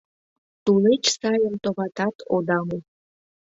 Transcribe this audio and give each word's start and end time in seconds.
Тулеч 0.63 1.03
сайым 1.19 1.55
товатат 1.63 2.15
ода 2.35 2.59
му. 2.67 2.77